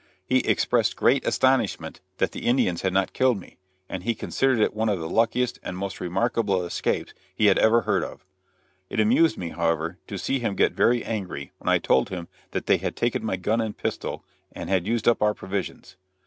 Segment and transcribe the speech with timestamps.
[0.25, 3.57] He expressed great astonishment that the Indians had not killed me,
[3.87, 7.81] and he considered it one of the luckiest and most remarkable escapes he had ever
[7.81, 8.25] heard of.
[8.89, 12.65] It amused me, however, to see him get very angry when I told him that
[12.65, 15.97] they had taken my gun and pistol and had used up our provisions.